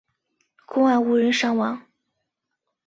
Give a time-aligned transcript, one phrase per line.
[0.65, 1.79] 公安无人伤亡。